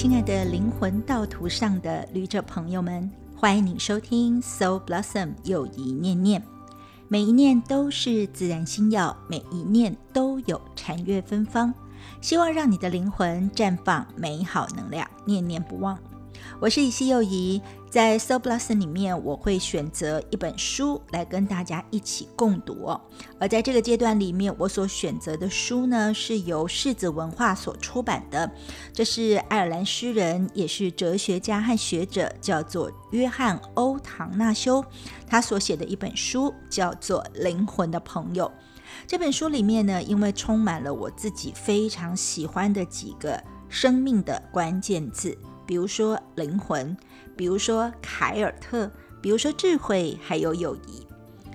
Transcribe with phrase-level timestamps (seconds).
[0.00, 6.40] 亲爱的灵魂道途上的旅者朋友们，欢迎你收听 Soul Blossom 友谊念念。
[7.08, 11.74] 每一念都是自然心药，每一念都有禅悦芬芳。
[12.20, 15.98] 希望让你的灵魂绽放美好能量，念念不忘。
[16.60, 23.00] 我是以西幼仪，在 So Blossom 里面，我会选择一本书来跟大家一起共读哦。
[23.38, 28.50] 而在这个阶段里面，我所选择的书呢，是由世子文化所出版的。
[28.92, 34.84] 这是爱尔兰诗人，也是哲学家和学者，叫做约翰·欧唐纳修，
[35.28, 38.46] 他所写的一本书叫做《灵魂的朋友》。
[39.06, 45.38] 这本书里面呢，因为充满了我自己非常喜欢的几个生命的关键字。
[45.68, 46.96] 比如说灵魂，
[47.36, 48.90] 比如说凯尔特，
[49.20, 51.06] 比如说智慧，还有友谊。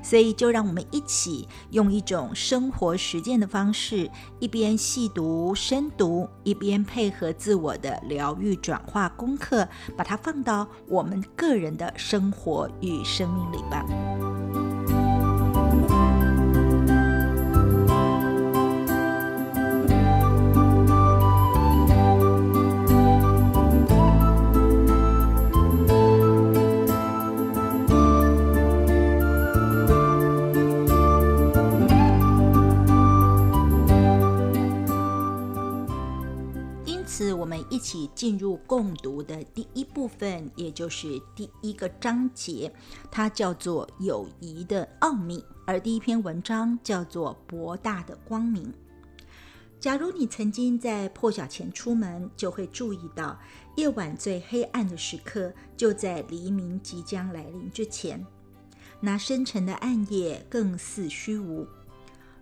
[0.04, 14.33] 所以就让我们一起用一种生活实践的方式，一边细读深读，一边配合自我的疗愈转化功课，把它放到我们个人的生活与生命里吧。
[37.74, 42.72] 一起进入共读的第一部分，也就是第一个章节，
[43.10, 48.72] 它叫做“友谊的奥秘”，而第一篇文章叫做“博大的光明”。
[49.82, 53.40] 假如你曾经在破晓前出门，就会注意到
[53.76, 58.24] 夜晚最黑暗的时刻就在黎明即将来临之前，
[59.00, 61.66] 那深沉的暗夜更似虚无。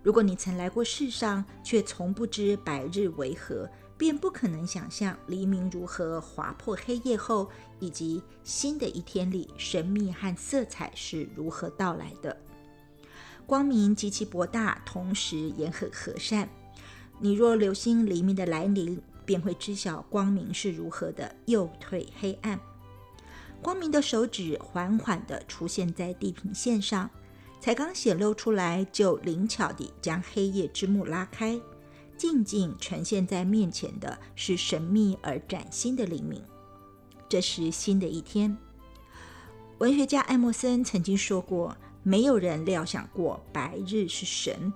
[0.02, 3.66] 如果你曾来过世上，却从不知白日为何。
[4.02, 7.48] 便不可能想象黎明如何划破黑夜后，
[7.78, 12.36] 以及新的一天里神秘和色彩是如何到来的。
[13.46, 16.48] 光明极其博大，同时也很和善。
[17.20, 22.58] 你若留心黎明的来临，便会知晓光明是如何的诱退黑暗。
[23.62, 27.08] 光明的手指缓缓地出现在地平线上，
[27.60, 31.60] 才刚显露出来，就灵巧地将黑夜之幕拉开。
[32.22, 36.40] 静静呈现在面前的是神秘而崭新的黎明。
[37.28, 38.56] 这是新的一天。
[39.78, 44.72] 文学家艾默森曾经说过：“没有人料想过白日是神。”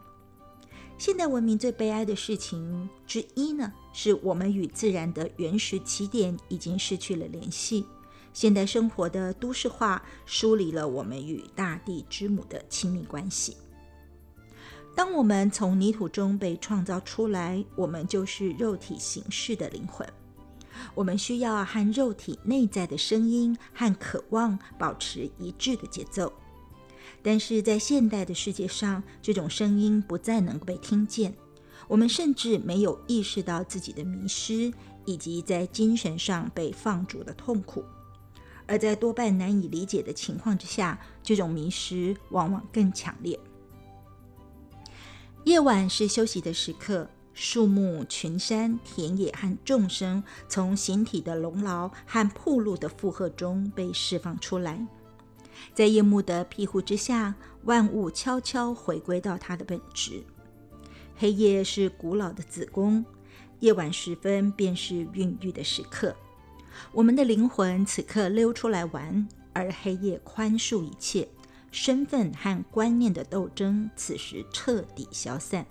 [0.98, 7.86] 现代文明最悲哀的事情之一呢，是我们与自然的原始起点已经失去了联系。
[8.32, 13.56] 现代生活的都市化疏离了我们与大地之母的亲密关系。
[14.96, 20.08] 当我们从泥土中被创造出来，我们就是肉体形式的灵魂。
[20.94, 26.32] 我们需要和肉体内在的声音和渴望保持一致的节奏。
[27.22, 31.34] 但是在现代的世界上，这种声音不再能够被听见。
[31.88, 34.72] 我们甚至没有意识到自己的迷失，
[35.04, 37.84] 以及在精神上被放逐的痛苦。
[38.66, 43.38] 而在多半难以理解的情况之下，这种迷失往往更强烈。
[45.46, 54.84] 夜晚是休息的时刻，树木、群山、田野和众生从形体的笼牢和铺路的负荷中被释放出来，
[55.72, 60.20] 在夜幕的庇护之下，万物悄悄回归到它的本质。
[61.14, 63.04] 黑夜是古老的子宫，
[63.60, 66.12] 夜晚时分便是孕育的时刻。
[66.90, 71.28] 我们的灵魂此刻溜出来玩，而黑夜宽恕一切。
[71.76, 75.66] 身份和观念的斗争，此时彻底消散。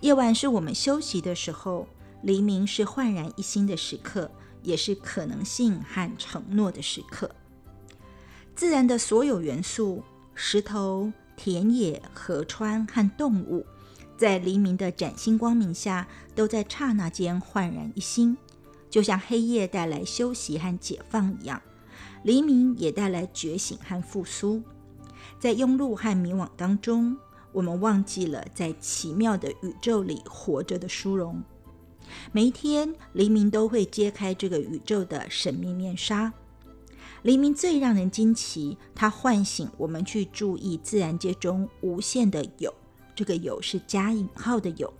[0.00, 1.86] 夜晚是我们休息的时候，
[2.22, 4.30] 黎明是焕然一新的时刻，
[4.62, 7.30] 也是可能性和承诺的时刻。
[8.56, 10.02] 自然的所有元素——
[10.34, 13.66] 石头、田野、河川和动物，
[14.16, 18.34] 在黎明的崭新光明下，都在刹那间焕然一新，
[18.88, 21.60] 就像黑夜带来休息和解放一样，
[22.22, 24.62] 黎明也带来觉醒和复苏。
[25.44, 27.14] 在庸碌和迷惘当中，
[27.52, 31.42] 我们忘记了在奇妙的宇宙里活着的殊荣。
[32.32, 36.32] 每一天，黎明都会揭开这个宇宙的神秘面纱。
[37.20, 42.72] 黎明最让人惊奇，它唤醒我们去注意自然界中无限的有。
[43.14, 44.90] 这个有是加引号的有。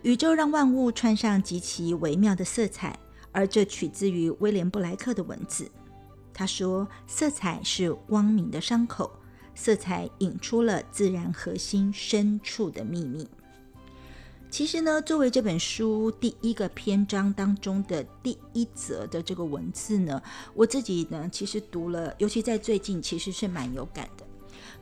[0.00, 2.98] 宇宙让万物穿上极其微妙的色彩，
[3.32, 5.70] 而这取自于威廉布莱克的文字。
[6.40, 9.10] 他说：“色彩是光明的伤口，
[9.54, 13.28] 色彩引出了自然核心深处的秘密。
[14.48, 20.22] 其实呢，作为这本书第一个篇章当中的第一则的这个文字呢，
[20.54, 24.08] 我自己呢，其实读了，尤其在最近，其实是蛮有感。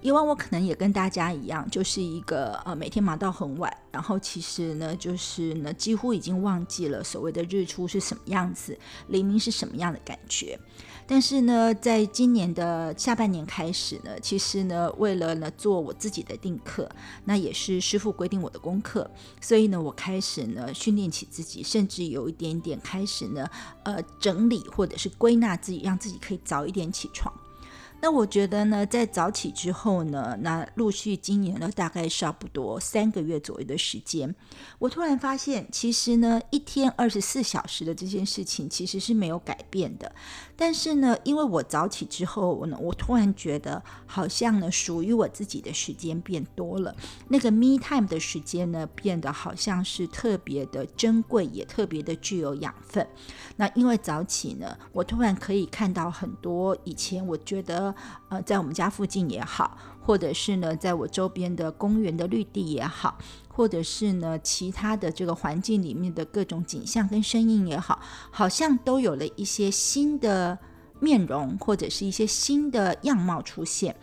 [0.01, 8.79] 以往我可能也跟大家一样，就是一个呃每天忙到很晚，然后其实呢，就是呢几乎已经忘记了所谓的日出是什么样子，
[9.09, 10.59] 黎明是什么样的感觉。
[11.07, 16.87] 但是呢，在今年的下半年开始呢，其实呢，为了呢做我自己的定课，
[17.25, 19.11] 那也是师傅规定我的功课，
[19.41, 23.49] 所以呢，我开始呢训练起自己，甚至有一点点开始呢，
[23.85, 27.33] 呃，整理或者是归纳自己，让自己可以早一点起床。
[28.00, 34.33] 那我觉得呢，在早起之后呢，那陆续经营了大概差不多三个月左右的时间，
[34.79, 40.15] 我突然发现，其实呢，一天二十四小时的这件事情其实是没有改变的。
[40.55, 46.95] 但是呢，因为我早起之后呢，我突然觉得好像呢，属于我自己的时间变多了，
[47.29, 53.05] 那个 me time 的时间呢，变得好像是特别的珍贵，也特别的具有养分。
[53.56, 57.88] 那因为早起呢，我突然可以看到很多以前我觉得。
[58.29, 63.19] 呃，在我们家附近也好，或者是呢，在我周边的公园的绿地也好，
[63.49, 68.00] 或者是呢，其他的这个环境里面的各种景象跟声音也好，
[68.31, 70.58] 好像都有了一些新的
[71.00, 73.94] 面容，或者是一些新的样貌出现。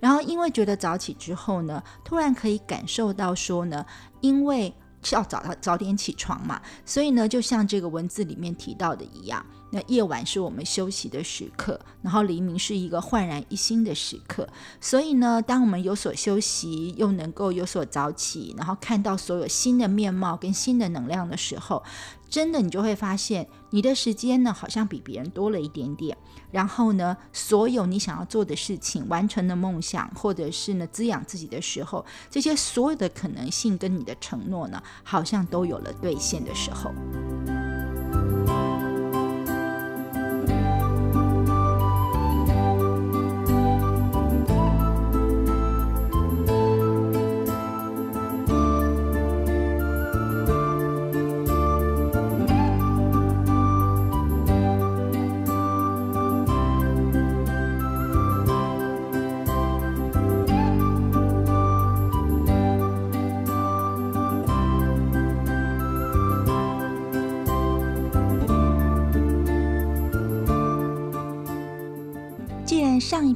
[0.00, 3.86] 然后，因为觉得早起之后呢，突然可以感受到说呢，
[4.20, 4.74] 因为
[5.10, 9.44] 要早早点起床嘛，所以呢，就像这个文字里面提到的一样。
[9.74, 14.46] 那夜晚是我们休息的时刻，然后黎明是一个焕然一新的时刻。
[14.80, 21.82] 所以呢，当我们有所休息，又能够有所早起，然后看到所有新的面貌跟新的能量的时候，
[22.28, 26.16] 真的你就会发现，你的时间呢好像比别人多了一点点。
[26.50, 36.92] 然后呢，所有你想要做的事情、完成的梦想，或者是呢滋养自己的时候，这些所有的可能性跟你的承诺呢，好像都有了兑现的时候。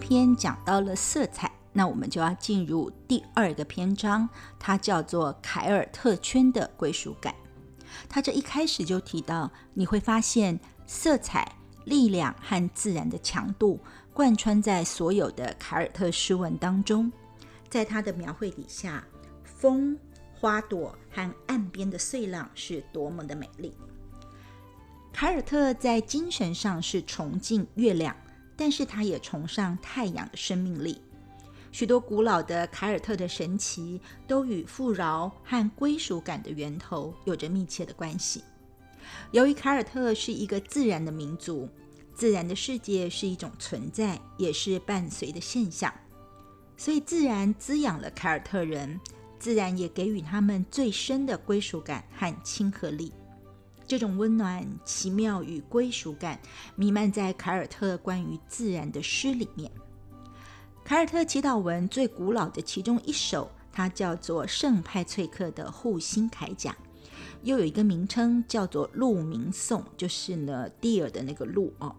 [0.07, 7.35] 篇讲到了色彩，那我们就要进入第二个篇章，它叫做凯尔特圈的归属感。
[8.09, 11.51] 它这一开始就提到，你会发现色彩、
[11.87, 13.81] 力量和自然的强度
[14.15, 17.11] 贯穿在所有的凯尔特诗文当中。
[17.69, 19.05] 在他的描绘底下，
[19.43, 19.99] 风、
[20.33, 23.75] 花朵和岸边的碎浪是多么的美丽。
[25.13, 28.15] 凯尔特在精神上是崇敬月亮。
[28.57, 31.01] 但是他也崇尚太阳的生命力。
[31.73, 38.43] 许多古老的凯尔特的神奇都与富饶和归属感的源头有着密切的关系。
[39.31, 41.69] 由于凯尔特是一个自然的民族，
[42.15, 45.93] 自然的世界是一种存在，也是伴随的现象，
[46.79, 48.99] 所以自然滋养了凯尔特人，
[49.39, 53.13] 自然也给予他们最深的归属感和亲和力。
[53.87, 56.41] 这种温暖、奇妙与归属感
[56.75, 59.71] 弥漫在凯尔特关于自然的诗里面。
[60.85, 66.77] 凯尔特祈祷文最古老的其中一首，它叫做圣派翠克的护心铠甲，
[67.43, 71.95] 又有一个名称叫做鹿鸣颂，就是呢 deer 的那个鹿哦。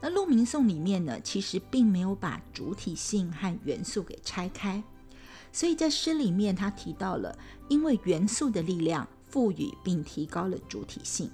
[0.00, 4.82] 那鹿鸣颂里面呢，其实并没有把主体性和元素给拆开，
[5.52, 7.38] 所以在诗里面他提到了，
[7.68, 9.06] 因为元素的力量。
[9.36, 11.30] 赋予并提高了主体性。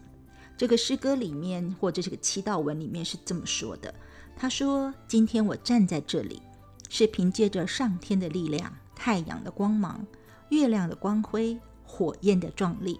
[0.56, 3.94] 这个诗歌里面，或者这个祈祷文里面是这么说的
[4.36, 6.42] ：“他说，今天我站在这里，
[6.88, 10.04] 是凭借着上天的力量、太阳的光芒、
[10.48, 12.98] 月亮的光辉、火焰的壮丽、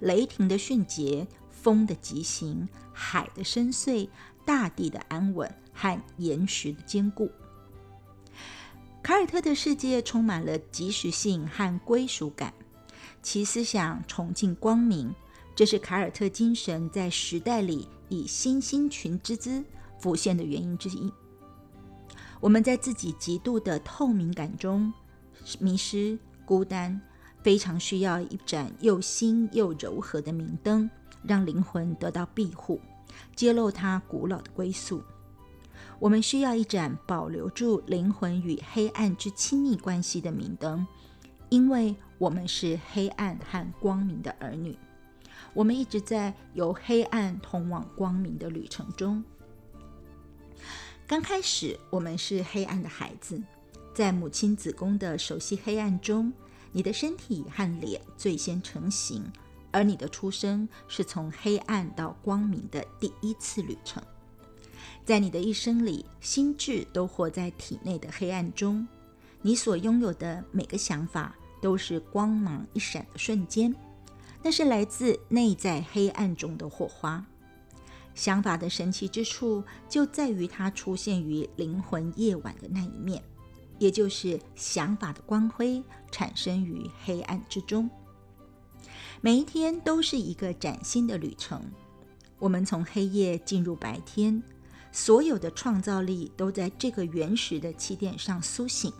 [0.00, 4.08] 雷霆的迅捷、风的疾行、海的深邃、
[4.46, 7.30] 大地的安稳和岩石的坚固。”
[9.04, 12.54] 凯尔特的世界充满了即时性和归属感。
[13.22, 15.14] 其思想崇敬光明，
[15.54, 19.62] 这是凯尔特精神在时代里以新星群之姿
[19.98, 21.12] 浮现的原因之一。
[22.40, 24.92] 我们在自己极度的透明感中
[25.58, 27.00] 迷失、孤单，
[27.42, 30.88] 非常需要一盏又新又柔和的明灯，
[31.22, 32.80] 让灵魂得到庇护，
[33.34, 35.02] 揭露它古老的归宿。
[35.98, 40.86] 我们需要一盏保留住灵魂与黑暗之亲密关系的明灯。
[41.50, 44.76] 因为我们是黑暗和光明的儿女，
[45.54, 49.22] 我们一直在由黑暗通往光明的旅程中。
[51.06, 53.42] 刚开始，我们是黑暗的孩子，
[53.94, 56.30] 在母亲子宫的熟悉黑暗中，
[56.70, 59.24] 你的身体和脸最先成型，
[59.70, 64.02] 而你的出生是从黑暗到光明的第一次旅程。
[65.06, 68.86] 在你的一生里，心智都活在体内的黑暗中，
[69.40, 73.74] 你所拥有的每个想法都是光芒一闪的瞬间，
[74.42, 77.24] 那是来自内在黑暗中的火花。
[78.14, 83.22] 想法的神奇之处就在于它出现于灵魂夜晚的那一面，
[83.78, 87.88] 也就是想法的光辉产生于黑暗之中。
[89.20, 91.62] 每一天都是一个崭新的旅程，
[92.38, 94.42] 我们从黑夜进入白天，
[94.90, 98.92] 所有的创造力都在这个原始的起点上苏醒。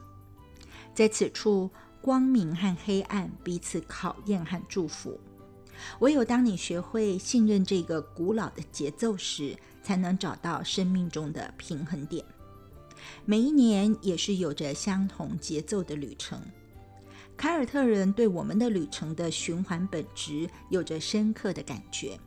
[0.94, 1.70] 在此处，
[2.00, 5.18] 光明和黑暗彼此考验和祝福。
[6.00, 12.24] 唯有当你学会信任这个古老的节奏时，才能找到生命中的平衡点。
[13.24, 16.40] 每一年也是有着相同节奏的旅程。
[17.36, 22.18] 凯尔特人对我们的旅程的循环本质有着深刻的感觉，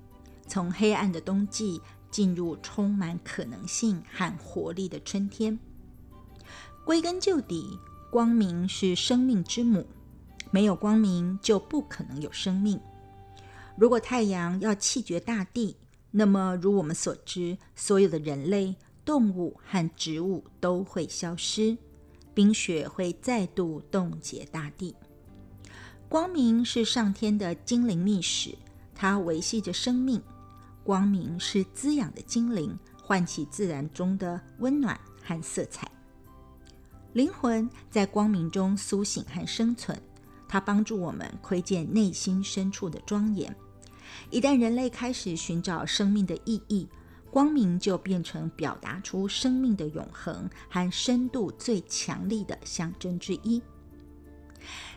[0.48, 5.60] 从黑暗的冬季进入充满可能性和活力的春天。
[6.86, 7.78] 归根究底，
[8.12, 9.88] 光明是生命之母，
[10.52, 12.78] 没有光明就不可能有生命。
[13.78, 15.78] 如果太阳要气绝大地，
[16.12, 18.76] 那么如我们所知，所有的人类、
[19.06, 21.78] 动物和植物都会消失，
[22.34, 24.94] 冰雪会再度冻结大地。
[26.10, 28.54] 光明是上天的精灵密使，
[28.94, 30.22] 它维系着生命。
[30.84, 35.90] 光明是滋养的精灵，唤起自然中的温暖和色彩。
[37.14, 40.00] 灵魂在光明中苏醒和生存。
[40.48, 43.56] 它帮助我们窥见内心深处的庄严。
[44.30, 46.88] 一旦人类开始寻找生命的意义，
[47.30, 53.62] 光明就变成表达出生命的永恒和深度最强力的象征之一。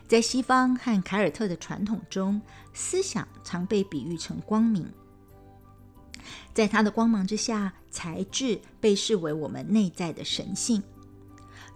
[0.07, 2.41] 在西方和凯尔特的传统中，
[2.73, 4.85] 思想常被比喻成光明。
[6.53, 10.83] 在它的光芒之下，才智被视为我们内在的神性。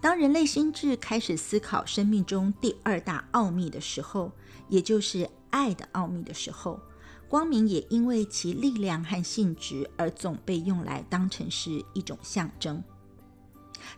[0.00, 4.32] 当人类心智开始思考生命中第二大奥秘的时候，
[4.68, 6.80] 也就是爱的奥秘的时候，
[7.28, 12.82] 光明也因为其力量和性质而总被用来当成是一种象征。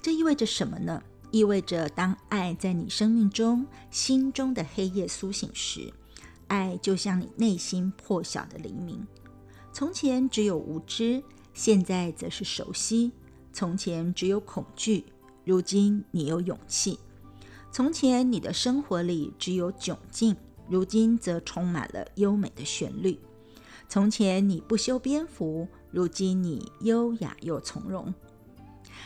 [0.01, 1.01] 这意味着什么呢？
[1.31, 5.93] 意味着当爱在你生命中心中的黑夜苏醒时，
[6.49, 9.07] 爱就像你内心破晓的黎明。
[9.73, 11.23] 从前只有无知，
[11.55, 13.13] 现在则是熟悉；
[13.53, 15.05] 从前只有恐惧。
[15.45, 16.99] 如今你有勇气，
[17.71, 20.37] 从前你的生活里只有窘境，
[20.69, 23.19] 如今则充满了优美的旋律。
[23.89, 28.15] 从前你不修边幅，如今你优雅又从容。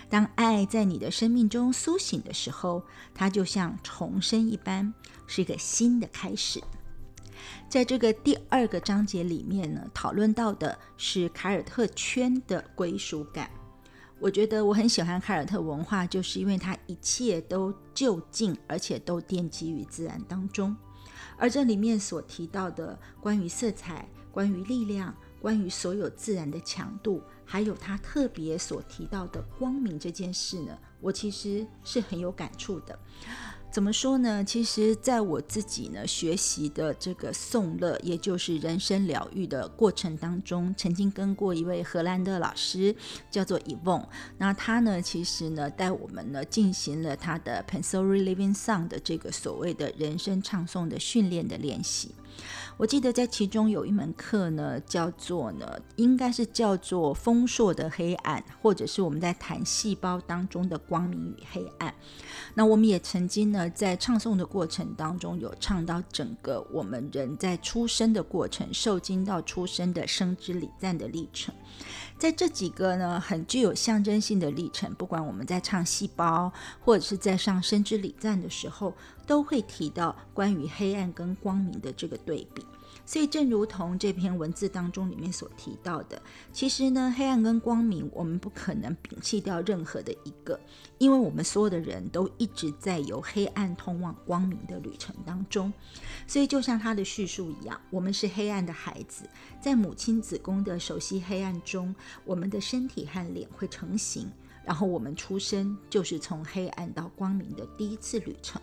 [0.09, 2.83] 当爱在你的生命中苏醒的时候，
[3.15, 4.93] 它就像重生一般，
[5.27, 6.63] 是一个新的开始。
[7.69, 13.51] 在这个第二个章节里面呢，讨论到的是凯尔特圈的归属感。
[14.19, 20.75] 我觉得我很喜欢凯尔特文化，就是因为它一切都就近，而且都奠基于自然当中。
[21.37, 32.99] 而这里面所提到的关于色彩、关于力量、关于所有自然的强度，还有它特别所提到的光明这件事呢，我其实是很有感触的。
[33.77, 34.43] 怎么说呢？
[34.43, 42.97] 其实，在我自己呢学习的这个颂乐，也就是人生疗愈的过程当中，曾经跟过一位荷兰的老师，
[43.31, 44.07] 叫做 Evon。
[44.39, 52.15] 那他呢，其实呢带我们呢进行了他的 Pensory Living Song 的这个所谓的人生唱诵的训练的练习。
[52.77, 55.67] 我记得在其中有一门课呢，叫做呢，
[55.97, 61.95] 应该是叫做丰硕的黑暗，或者是我们在谈细胞当中的光明与黑暗。
[62.55, 71.55] 那我们也曾经呢，在唱诵的过程当中，有唱到整个我们人在出生的过程，受精到出生的生之礼赞的历程。
[72.19, 78.95] 在这几个呢，很具有象征性的历程，不管我们在唱细胞，或者是在上生之礼赞的时候，
[79.27, 82.65] 都会提到关于黑暗跟光明的这个对比。
[83.07, 86.21] 所以，正如同这篇文字当中里面所提到的，
[86.53, 90.59] 其实呢，黑暗跟光明，我们不可能摒弃掉任何的一个，
[90.99, 95.73] 因为我们所有的人都一直在由黑暗通往光明的旅程当中。
[96.27, 99.23] 所以，就像他的叙述一样，我们是黑暗的孩子，
[99.61, 101.95] 在母亲子宫的熟悉黑暗中，
[102.25, 104.29] 我们的身体和脸会成型，
[104.65, 108.61] 然后我们出生就是从黑暗到光明的第一次旅程。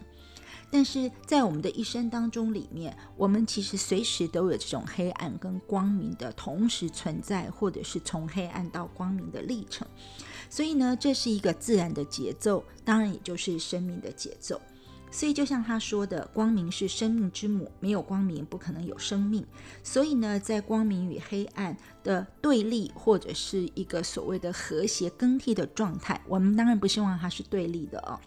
[0.73, 9.87] 但是在我们的一生当中里面，我们其实随时都有这种黑暗跟光明的同时存在，或者是从黑暗到光明的历程。
[10.49, 14.59] 所以呢，这是一个自然的节奏，当然也就是生命的节奏。
[15.11, 19.45] 所以就像他说的，光明是生命之母，没有光明不可能有生命。
[19.83, 28.19] 所以呢，在光明与黑暗的对立，或者是一个所谓的和谐更替的状态，我们当然不希望它是对立的哦。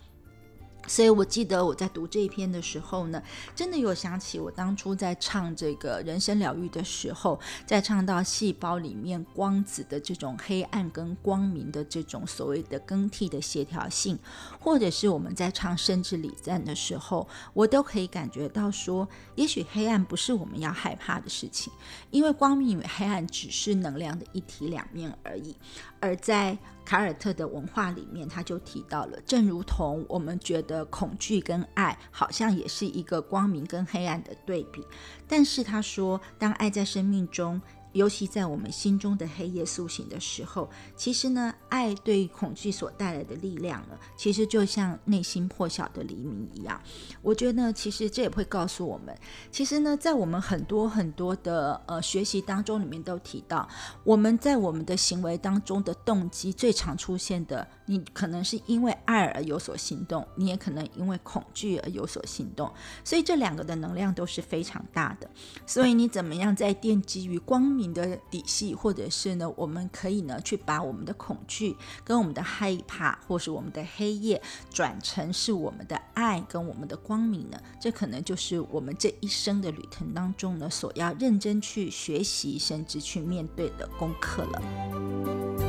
[0.87, 3.23] 所以我记得我在读这一篇的时候呢，
[3.55, 14.19] 真的有想起我当初在唱这个人生疗愈的时候，在唱到细胞里面光子的这种黑暗跟光明的这种所谓的更替的协调性，
[14.61, 21.73] 或者是我们在唱生之礼赞的时候，我都可以感觉到说，也许黑暗不是我们要害怕的事情，
[22.11, 25.57] 因为光明与黑暗只是能量的一体两面而已，
[26.01, 26.57] 而在。
[26.87, 34.83] 凯尔特的文化里面，他就提到了，正如同我们觉得恐惧跟爱好像也是一个光明跟黑暗的对比，
[35.27, 37.61] 但是他说，当爱在生命中。
[37.97, 46.79] 尤其在我们心中的黑夜苏醒的时候，其实呢，爱对恐惧所带来的力量呢，其实就像内心破晓的黎明一样。
[47.23, 49.17] 我觉得呢，其实这也会告诉我们，
[49.51, 53.67] 其实呢，在我们很多很多的呃学习当中里面都提到，
[54.05, 62.71] 我们在我们的行为当中的动机最常出现的，你可能是因为爱而有所行动，你也可能因为恐惧而有所行动。
[63.03, 65.29] 所以这两个的能量都是非常大的。
[65.67, 67.87] 所以你怎么样在奠基于光明？
[67.97, 71.75] 的底细，或者是呢，我们可以呢去把我们的恐惧、
[72.05, 77.59] 跟我们的害怕，或是我们的黑夜，转成是我们的爱跟我们的光明呢？
[77.81, 85.66] 这可能就是我们这一生的旅程当中呢，所要认真去学习，甚至去面对的功课了。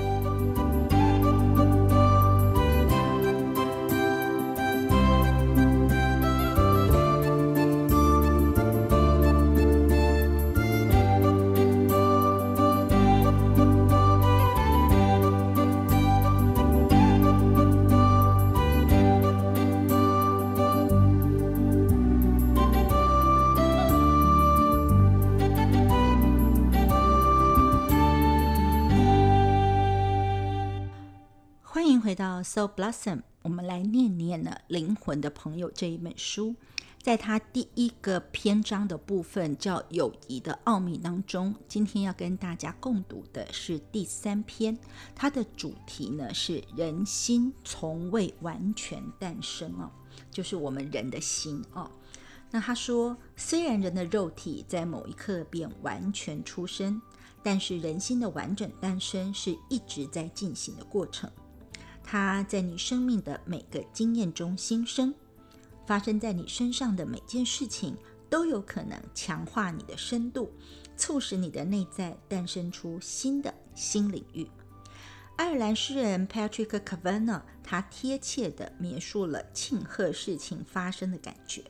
[32.44, 36.56] 《So Blossom》，我们来念念呢《灵魂的朋友》这一本书，
[37.02, 44.78] 在它第一个篇章的部分叫“友谊的奥秘”当中，今天要跟大家共读的是第三篇，
[45.16, 49.90] 它的主题呢是“人心从未完全诞生”哦，
[50.30, 51.90] 就是我们人的心哦。
[52.50, 57.02] 那他说，虽然人的肉体在某一刻便完全出生，
[57.44, 61.30] 但是人心的完整诞生是一直在进行的过程。
[62.10, 65.14] 它在你生命的每个经验中新生，
[65.86, 67.98] 发生在你身上的每件事情
[68.30, 70.50] 都有可能强化你的深度，
[70.96, 74.48] 促使你的内在诞生出新的新领域。
[75.36, 81.62] 爱尔兰诗人 Patrick Kavanagh 他贴切地描述了庆贺事情发生的感觉。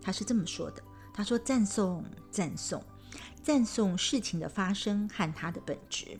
[0.00, 0.80] 他是这么说的
[1.12, 2.80] ：“他说，赞颂，赞颂，
[3.42, 6.16] 赞颂事情的发生和它的本质。”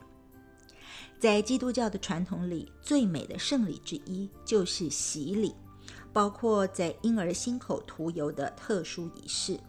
[1.20, 5.54] 在基督教的传统里，最美的圣礼之一就是洗礼，
[6.14, 9.60] 包括在婴儿心口涂油的特殊仪式。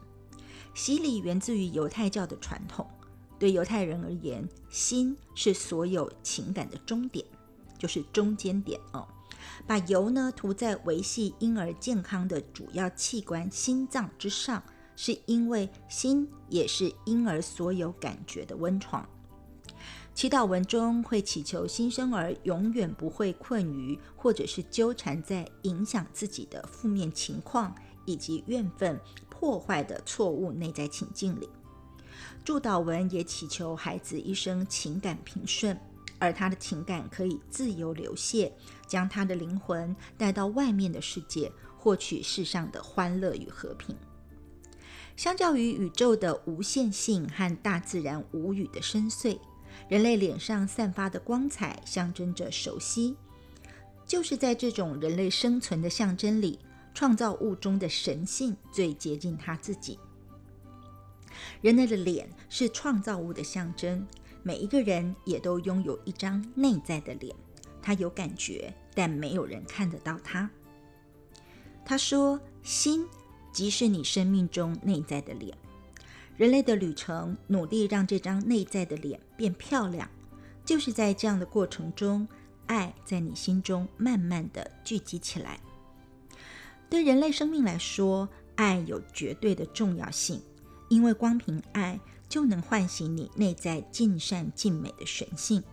[0.74, 2.88] 洗礼源自于犹太教的传统，
[3.38, 7.26] 对犹太人而言，心是所有情感的终点，
[7.78, 9.06] 就是中间点哦。
[9.68, 14.64] 把油呢涂在维系婴儿健康的主要器官心脏之上，
[14.96, 19.06] 是因为心也是婴儿所有感觉的温床。
[20.14, 27.74] 祈祷文中会祈求新生儿永远不会困于，或者是纠缠在影响自己的负面情况
[28.06, 31.50] 以及怨愤破坏的错误内在情境里。
[32.44, 35.76] 祝祷文也祈求孩子一生情感平顺，
[36.20, 38.52] 而他的情感可以自由流泻，
[38.86, 43.96] 将他的灵魂带到外面的世界，获取世上的欢乐与和平。
[45.16, 49.40] 相较于宇宙的无限性和大自然无语的深邃。
[49.92, 53.14] 人类脸上散发的光彩象征着熟悉，
[54.08, 56.58] 就是在这种人类生存的象征里，
[56.94, 60.00] 创造物中的神性最接近他自己。
[61.60, 64.08] 人类的脸是创造物的象征，
[64.44, 67.36] 每一个人也都拥有一张内在的脸，
[67.82, 70.50] 他有感觉，但没有人看得到他。
[71.84, 73.06] 他说：“心
[73.52, 75.54] 即是你生命中内在的脸。”
[76.38, 80.10] 人类的旅程，努力让这张内在的脸变漂亮，
[80.66, 82.28] 就是在这样的过程中，
[82.66, 85.60] 爱在你心中慢慢的聚集起来。
[86.90, 90.42] 对人类生命来说，爱有绝对的重要性，
[90.90, 95.64] 因为光凭爱就能唤醒你内在尽善尽美的神性，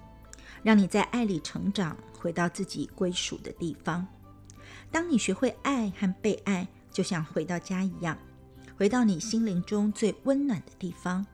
[0.63, 4.07] 让你在爱里成长，回到自己归属的地方。
[4.91, 8.17] 当你学会爱和被爱，就像回到家一样，
[8.79, 11.27] 回到你心灵中最温暖的地方，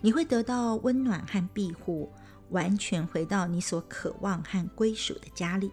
[0.00, 2.08] 你会得到温暖和庇护，
[2.50, 5.68] 完全回到你所渴望和归属的家里。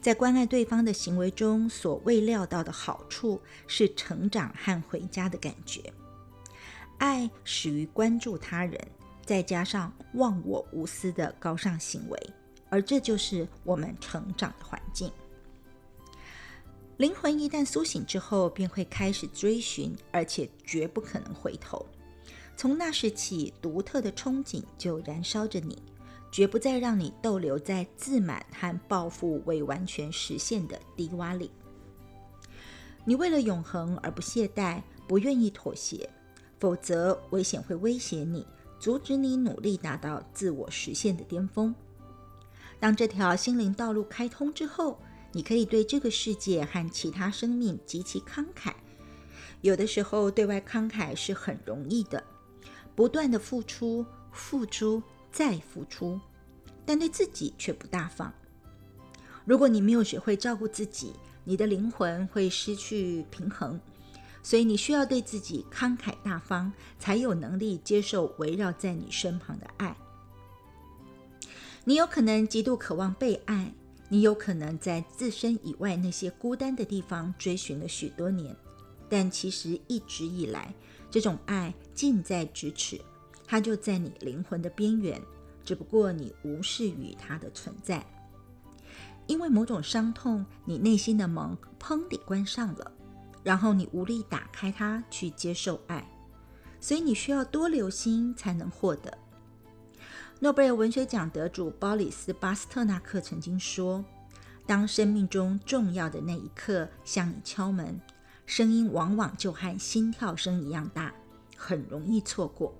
[0.00, 5.80] 在关爱对方的行为中，所未料到的好处是成长和回家的感觉。
[6.98, 8.80] 爱始于关注他人，
[9.24, 12.30] 再加上忘我无私的高尚行为，
[12.68, 15.12] 而这就是我们成长的环境。
[16.96, 21.84] 灵魂一旦苏醒之后，便会开始追寻，而且绝不可能回头。
[22.56, 25.82] 从那时起，独特的憧憬就燃烧着你。
[26.32, 31.50] 绝不再让你逗留在自满和抱负未完全实现的低洼里。
[33.06, 36.10] 你为了永恒而不懈怠，不愿意妥协，
[36.58, 38.44] 否则危险会威胁你，
[38.78, 41.74] 阻止你努力达到自我实现的巅峰。
[42.78, 45.00] 当这条心灵道路开通之后，
[45.36, 48.72] 你可以对这个世界和其他生命极其慷慨。
[49.60, 52.24] 有的时候，对外慷慨是很容易的，
[52.94, 55.02] 不断的付出，付出。
[55.30, 56.18] 再付出，
[56.86, 58.32] 但对自己却不大方。
[59.44, 61.12] 如果你没有学会照顾自己，
[61.44, 63.78] 你的灵魂会失去平衡。
[64.42, 69.94] 所以你需要对自己慷慨大方，才有能力接受围绕在你身旁的爱。
[71.84, 73.74] 你有可能极度渴望被爱，
[74.08, 78.56] 你有可能在自身以外那些孤单的地方追寻了许多年，
[79.08, 80.72] 但其实一直以来，
[81.10, 83.00] 这种爱近在咫尺。
[83.44, 85.20] 它就在你灵魂的边缘，
[85.64, 88.04] 只不过你无视于它的存在。
[89.26, 92.92] 因为某种伤痛，你内心的门砰地关上了，
[93.42, 96.08] 然后你无力打开它去接受爱，
[96.80, 99.18] 所以你需要多留心才能获得。
[100.38, 104.04] 诺贝尔文学奖得主鲍里斯·巴斯特纳克曾经说
[104.66, 107.98] ：“当生命中重要的那一刻向你敲门，
[108.44, 111.14] 声音往往就和心跳声一样大，
[111.56, 112.74] 很容易错过。”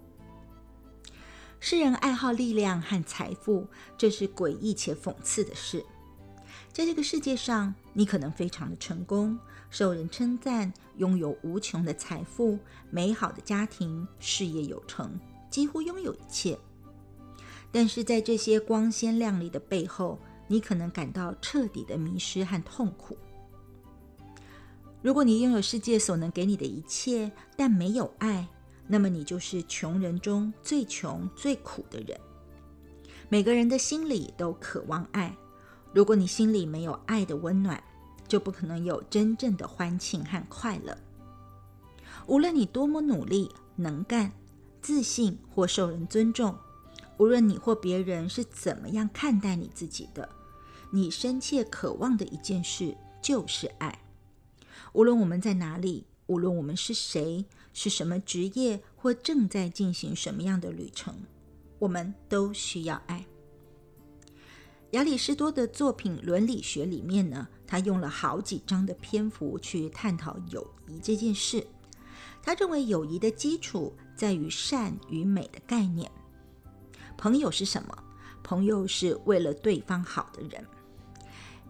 [1.58, 3.66] 诗人爱好力量和财富，
[3.96, 5.82] 这是诡异且讽刺的事。
[6.74, 9.38] 在这个世界上，你可能非常的成功，
[9.70, 12.58] 受人称赞，拥有无穷的财富、
[12.90, 16.58] 美好的家庭、事业有成，几乎拥有一切。
[17.72, 23.16] 但是在这些光鲜亮丽的背后，你可能感到彻底的迷失和痛苦。
[25.02, 28.48] 如果你拥有世界所能给你的一切，但没有爱，
[28.86, 32.18] 那么你就是穷人中最穷、最苦的人。
[33.28, 35.36] 每个人的心里都渴望爱，
[35.92, 37.82] 如果你心里没有爱的温暖，
[38.26, 40.96] 就不可能有真正的欢庆和快乐。
[42.26, 44.32] 无论你多么努力、能干、
[44.80, 46.56] 自信或受人尊重，
[47.18, 50.28] 无论你或别人是怎么样看待你自己的，
[50.90, 54.02] 你深切渴望的一件事就是爱。
[54.92, 56.06] 无论我们在哪里。
[56.28, 61.14] 无论我们是谁，是什么职业，或正在进行什么样的旅程，
[61.78, 63.24] 我们都需要爱。
[64.90, 71.64] 亚里士多的作品《伦理学》里面呢，他用了好几章的篇幅去探讨友谊这件事。
[72.42, 76.10] 他认为友谊的基础在于善与美的概念。
[77.16, 77.96] 朋友是什么？
[78.42, 80.64] 朋友是为了对方好的人。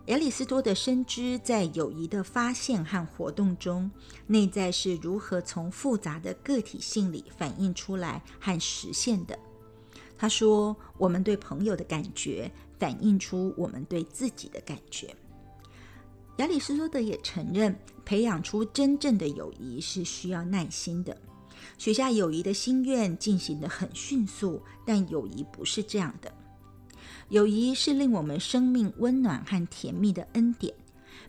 [0.07, 3.91] 亚里士多德深知，在友谊的发现和活动中，
[4.27, 9.37] 内在是如何从复杂的个体性里反映出来和实现的。
[10.17, 15.13] 他说：“我们对朋友的感觉，反映出我们对自己的感觉。”
[16.39, 21.17] 亚里士多德也承认，培养出真正的友谊是需要耐心的。
[21.79, 26.33] 许下友谊的心愿进行的很迅速，但友谊不是这样的。
[27.29, 30.75] 友谊是令我们生命温暖和甜蜜的恩典。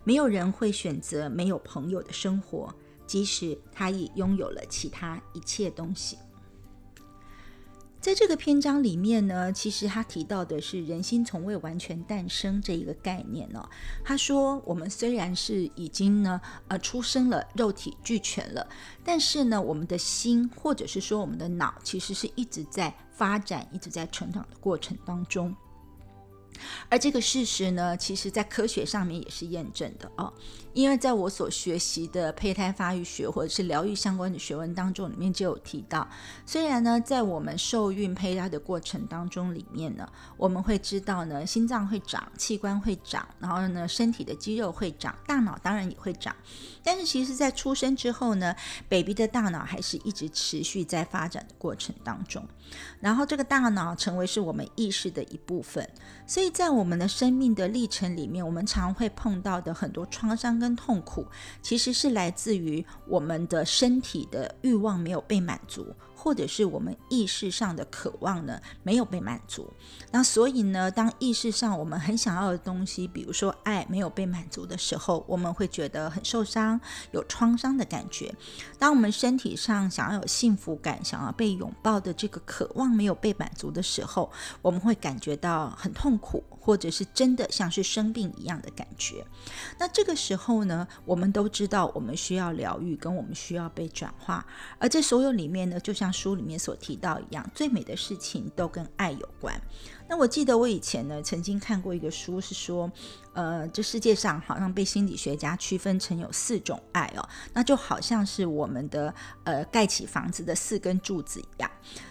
[0.03, 2.73] 没有人会选择没有朋友的生活，
[3.05, 6.17] 即使他已拥有了其他一切东西。
[7.99, 13.67] 在这个篇章里面呢，其实他提到的是人心从未完全诞生这一个概念哦。
[14.05, 18.65] 他说，我们虽然是已经呢呃出生了，肉体俱全了，
[19.03, 25.53] 但是呢，我们的心或者是说我们的脑，其实是一直在发展、一直在成长的过程当中。
[26.89, 30.33] 而这个事实呢，其实在科学上面也是验证的哦。
[30.77, 36.07] 因为在我所学习的胚胎发育学或者是疗愈相关的学问当中，里面就有提到，
[36.45, 46.35] 虽然呢，在我们受孕胚胎的过程当中里面呢，我们会知道呢，心脏会长，器官会长，然后呢，身体的肌肉会长，大脑当然也会长，
[46.83, 48.55] 但是其实，在出生之后呢
[48.87, 52.47] ，baby 的大脑还是一直持续在发展的过程当中，
[52.99, 55.89] 然后这个大脑成为是我们意识的一部分，
[56.27, 61.25] 所以在我们的生命的历程里面，我们常会碰到的很多创伤跟跟痛苦，
[61.61, 65.95] 其实是来自于我们的身体的欲望没有被满足。
[66.19, 69.71] 或者是我们意识上的渴望呢没有被满足，
[70.11, 78.33] 那所以呢，当意识上我们很想要的东西，比如说爱没有被满足的时候，我们会觉得很受伤，有创伤的感觉。
[78.79, 84.29] 当我们身体上想要有幸福感，想要被拥抱的这个渴望没有被满足的时候，
[84.63, 89.25] 我们会感觉到很痛苦，或者是真的像是生病一样的感觉。
[89.79, 94.45] 那这个时候呢，我们都知道我们需要疗愈，跟我们需要被转化，
[94.77, 96.11] 而这所有里面呢，就像。
[96.17, 99.53] 书里面所提到一样，最美的事情都跟爱有关。
[100.09, 102.91] 那我记得我以前呢，曾经看过一个书，是说，
[103.33, 111.69] 呃，这世界上好像被心理学家区分成有四种爱哦，那就好像是我们的呃盖起房子的四根柱子一样。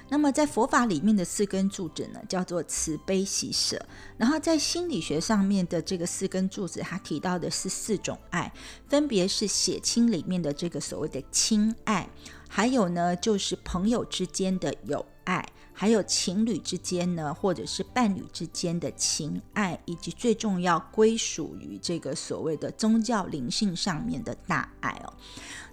[0.09, 3.81] 那么在佛法里面的四根柱子呢，叫做慈悲喜舍。
[4.17, 8.53] 然后在心理学上面的这个四根柱子，它提到的是四种爱，
[8.89, 12.09] 分别是血亲里面的这个所谓的亲爱。
[12.49, 15.45] 还有呢，就是朋友之间的友爱，
[15.79, 25.13] 还有情侣之间呢，或者是伴侣之间的情爱，以及最重要归属于这个所谓的宗教灵性上面的大爱哦。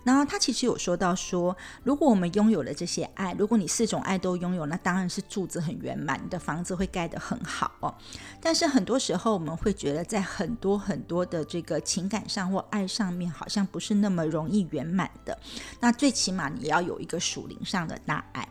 [0.04, 7.94] 然后他其实有说到说，如果我们拥有了这些爱，如果你四种爱都拥有，那当然是柱子很圆满，你的房子会盖得很好哦。
[8.42, 15.38] 但是很多时候我们会觉得，在很多很多的这个情感上或爱上面，好像不是那么容易圆满的。
[15.80, 18.48] 那最起码你要有一个属灵上的大爱。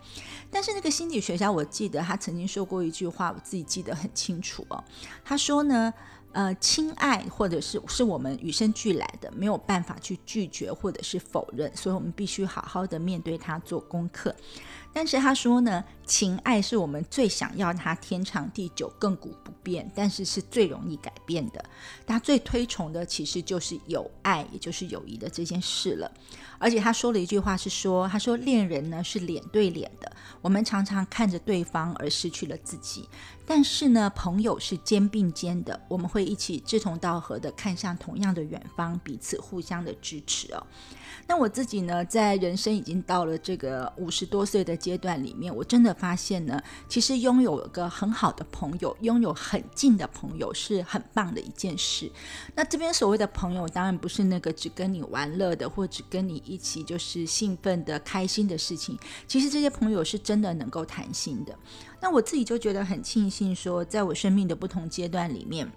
[0.51, 4.83] 但是那个心理学家，我记得他曾经说过一句话，我自己记得很清楚哦。
[5.25, 5.93] 他说呢。
[6.33, 14.35] 呃，亲爱或者是是我们与生俱来的，没有办法去拒绝或者是否认，所以我们必须好好的面对它，做功课。
[14.93, 21.65] 但是他说呢，情爱是我们最想要它天长地久、亘古不变，但是是最容易改变的。
[22.07, 26.11] 他最推崇的其实就是有爱，也就是友谊的这件事了。
[26.59, 33.09] 而且他说了一句话是说，他说恋人呢是脸对脸的，我们常常看着对方而失去了自己。
[33.47, 40.65] 但是呢，朋友是肩并肩的，我们会一起志同道合的看向同样的远方，彼此互相的支持哦。
[41.27, 52.11] 那我自己呢，在人生已经到了这个五十多岁的阶段里面，我真的发现呢，其实拥有一个很好的朋友，拥有很近的朋友是很棒的一件事。
[52.55, 58.99] 那这边所谓的朋友，当然不是那个只跟你玩乐的，或只跟你一起就是兴奋的、开心的事情。
[59.27, 61.57] 其实这些朋友是真的能够谈心的。
[62.01, 65.71] 那我自己就觉得很庆幸，说在我生命的不同阶段里面。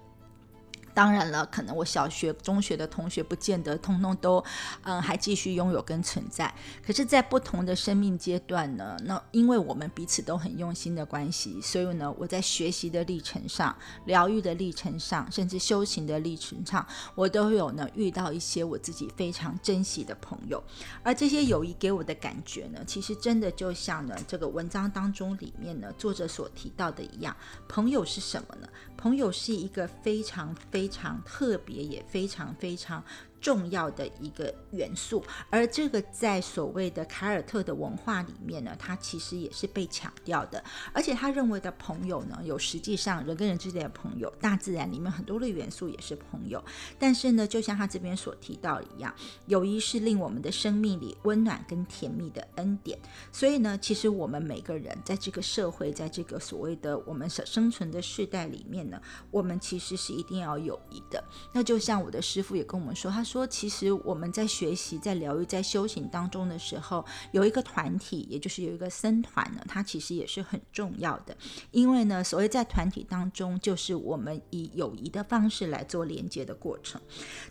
[0.96, 4.42] 当然了，可能我小学、中学的同学不见得通通都，
[4.82, 6.50] 嗯，还继续拥有跟存在。
[6.82, 20.64] 可是，在不同的生命阶段呢，那因为我们彼此都很用心的关系，所以呢，我在学习的历程上、疗愈的历程上，甚至修行的历程上，我都有呢遇到一些我自己非常珍惜的朋友。
[21.02, 27.36] 而这些友谊给我的感觉呢，其实真的就像呢这个文章当中里面呢作者所提到的一样，
[27.68, 28.66] 朋友是什么呢？
[28.96, 33.02] 朋友是一个非常非非常特别，也非常非常。
[33.46, 40.60] 重要的一个元素，而这个在所谓的凯尔特的文化里面呢，它其实也是被强调的。
[40.92, 46.60] 而且他认为的朋友呢，有实际上人跟人之间的朋友，大自然里面很多的元素也是朋友。
[46.98, 49.14] 但是呢，就像他这边所提到一样，
[49.46, 52.98] 友谊是令我们的生命里温暖跟甜蜜的恩典。
[53.30, 61.22] 所以呢，其实我们每个人在这个社会，在这个所谓的我们所生存的世代里面呢，我们其实是一定要友谊的。
[61.52, 63.35] 那就像我的师傅也跟我们说，他说。
[63.36, 71.36] 说，其实我们在学习、在疗愈、在修行当中的时候，有一个团体，也就是有一个僧团呢，它其实也是很重要的。
[71.70, 76.98] 因为呢，所谓在团体当中，就是我们以友谊的方式来做连接的过程。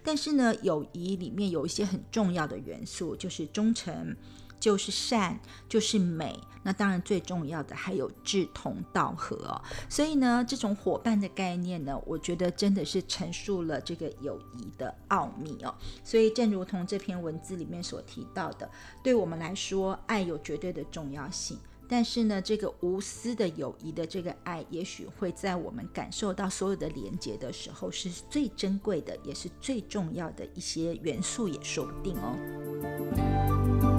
[0.04, 4.16] 但是呢，友谊里面有一些很重要的元素，就是忠诚。
[4.60, 6.40] 就是善，就是美。
[6.64, 9.62] 那当然最重要的还有志同道合哦。
[9.88, 15.76] 所以呢，这种伙伴的概念呢，我觉得真的是陈述了这个友谊的奥秘哦。
[16.04, 18.68] 所以正如同这篇文字里面所提到的，
[19.04, 21.60] 对我们来说，爱有绝对的重要性。
[21.88, 33.95] 但是呢，这个无私的友谊的这个爱，也许会在我们感受到所有的连接的时候，是最珍贵的，也是最重要的一些元素，也说不定哦。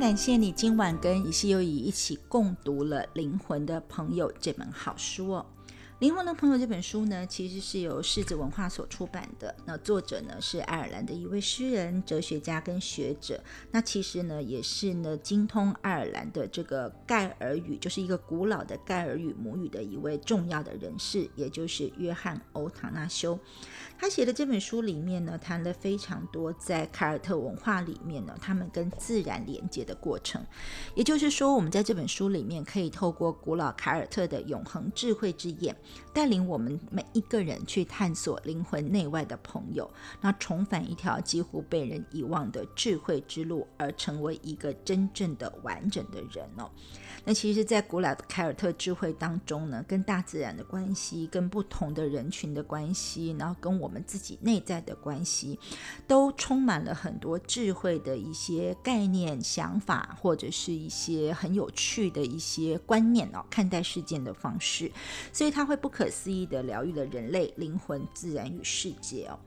[0.00, 5.46] 感谢你今晚跟以西优以一起共读了《灵魂的朋友》这本好书哦。
[6.00, 9.54] 《灵魂的朋友》这本书呢，其实是由狮子文化所出版的。
[9.66, 13.38] 那作者呢是爱尔兰的一位诗人、哲学家跟学者。
[13.70, 23.38] 那其实呢，也是呢精通爱尔兰的这个盖尔语，就是一个古老的盖尔语母语的一位重要的人士，也就是约翰·欧唐纳修。
[23.98, 30.42] 他写的这本书里面呢，谈了非常多在凯尔特文化里面呢，他们跟自然连接的过程。
[30.94, 35.76] 也就是说，我们在这本书里面可以透过古老凯尔特的永恒智慧之眼。
[36.12, 39.88] 带领我们每一个人去探索灵魂内外的朋友，
[40.20, 46.70] 那重返一条几乎被人遗忘的智慧之路，而成为一个真正的完整的人哦。
[47.22, 55.58] 那其实，在古老的凯尔特智慧当中呢，跟大自然的关系，跟不同的人群的关系，然后跟我们自己内在的关系，
[56.08, 64.90] 都充满了很多智慧的一些概念、想法，或者是一些很有趣的一些观念哦，看待事件的方式，
[65.30, 69.38] 所以它会不可思议的疗愈了人类灵魂、自然与世界哦。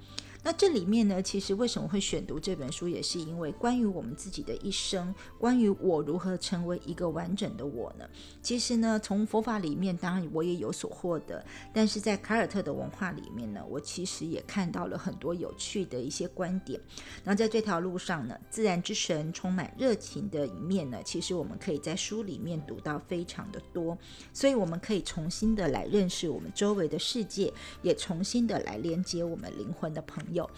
[0.45, 8.05] 那这里面呢，其实为什么会选读这本书，也是因为关于我们自己的一生，关于我如何成为一个完整的我呢？
[8.41, 16.77] 其实呢，从佛法里面，当然我也有所获得，但是在凯尔特的文化里面呢，我其实也看到了很多有趣的一些观点。
[17.23, 23.97] 那在这条路上呢，自然之神充满热情的一面呢，其实我们可以在书里面读到非常的多，
[24.33, 30.21] 所以我们可以重新的来认识我们周围的世界，也重新的来连接我们灵魂的朋。
[30.33, 30.49] 有，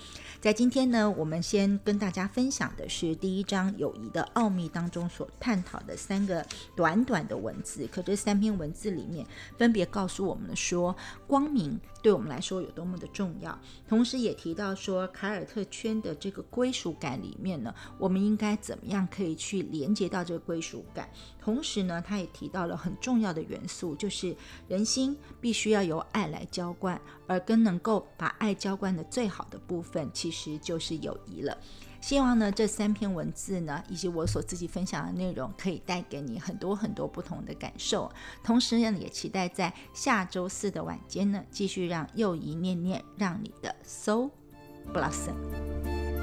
[0.41, 7.88] 在今天呢，我们先跟大家分享的是第一章友谊的奥秘当中所探讨的三个短短的文字。
[7.91, 9.25] 可这三篇文字里面，
[9.57, 10.95] 分别告诉我们说，
[11.27, 21.09] 光明对我们来说有多么的重要，同时也提到说，凯尔特圈的这个归属感里面呢，我们应该怎么样可以去连接到这个归属感。
[21.41, 24.35] 同时呢，他也提到了很重要的元素，就是
[24.67, 31.57] 人心必须要由爱来浇灌，而跟能够把爱浇灌的最好的部分，其实就是友谊了。
[32.01, 38.12] 希望呢，这三篇文字呢，以及我所自己分享的内容，可以带给你很多很多不同的感受。
[38.43, 44.29] 同时呢，也期待在下周四的晚间呢，继续让又一念念，让你的 soul
[44.93, 46.14] blossom。